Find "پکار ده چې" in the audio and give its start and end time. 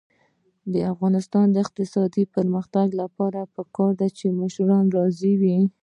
3.55-4.25